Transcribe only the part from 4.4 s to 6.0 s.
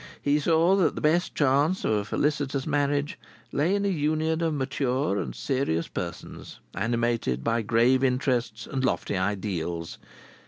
of mature and serious